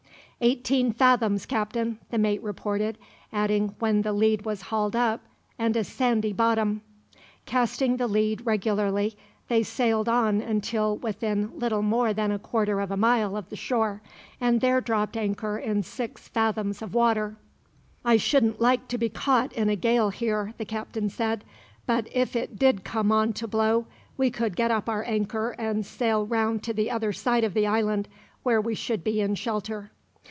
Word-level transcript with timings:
"Eighteen 0.43 0.91
fathoms, 0.91 1.45
Captain," 1.45 1.99
the 2.09 2.17
mate 2.17 2.41
reported, 2.41 2.97
adding 3.31 3.75
when 3.77 4.01
the 4.01 4.11
lead 4.11 4.43
was 4.43 4.63
hauled 4.63 4.95
up, 4.95 5.21
"and 5.59 5.75
a 5.77 5.83
sandy 5.83 6.33
bottom." 6.33 6.81
Casting 7.45 7.97
the 7.97 8.07
lead 8.07 8.43
regularly, 8.43 9.15
they 9.49 9.61
sailed 9.61 10.09
on 10.09 10.41
until 10.41 10.97
within 10.97 11.51
little 11.59 11.83
more 11.83 12.11
than 12.11 12.31
a 12.31 12.39
quarter 12.39 12.81
of 12.81 12.89
a 12.89 12.97
mile 12.97 13.37
of 13.37 13.49
the 13.49 13.55
shore, 13.55 14.01
and 14.41 14.61
there 14.61 14.81
dropped 14.81 15.15
anchor 15.15 15.59
in 15.59 15.83
six 15.83 16.27
fathoms 16.27 16.81
of 16.81 16.95
water. 16.95 17.35
"I 18.03 18.17
shouldn't 18.17 18.59
like 18.59 18.87
to 18.87 18.97
be 18.97 19.09
caught 19.09 19.53
in 19.53 19.69
a 19.69 19.75
gale 19.75 20.09
here," 20.09 20.55
the 20.57 20.65
captain 20.65 21.11
said; 21.11 21.43
"but 21.85 22.07
if 22.11 22.35
it 22.35 22.57
did 22.57 22.83
come 22.83 23.11
on 23.11 23.33
to 23.33 23.47
blow, 23.47 23.85
we 24.17 24.31
could 24.31 24.55
get 24.55 24.71
up 24.71 24.89
our 24.89 25.03
anchor 25.03 25.51
and 25.59 25.85
sail 25.85 26.25
round 26.25 26.63
to 26.63 26.73
the 26.73 26.89
other 26.89 27.13
side 27.13 27.43
of 27.43 27.53
the 27.53 27.67
island, 27.67 28.07
where 28.41 28.59
we 28.59 28.73
should 28.73 29.03
be 29.03 29.21
in 29.21 29.35
shelter." 29.35 29.91